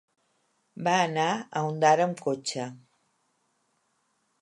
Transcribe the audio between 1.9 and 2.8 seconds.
amb cotxe.